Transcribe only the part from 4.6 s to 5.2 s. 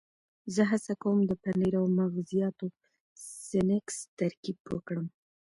وکړم.